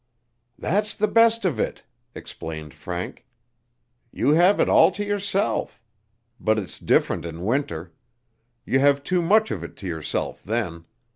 "That's 0.57 0.95
the 0.95 1.07
best 1.07 1.45
of 1.45 1.59
it," 1.59 1.83
explained 2.15 2.73
Frank, 2.73 3.23
"you 4.11 4.29
have 4.31 4.59
it 4.59 4.67
all 4.67 4.89
to 4.93 5.05
yourself. 5.05 5.79
But 6.39 6.57
it's 6.57 6.79
different 6.79 7.23
in 7.23 7.45
winter. 7.45 7.93
You 8.65 8.79
have 8.79 9.03
too 9.03 9.21
much 9.21 9.51
of 9.51 9.63
it 9.63 9.77
to 9.77 9.85
yourself 9.85 10.41
then. 10.41 10.85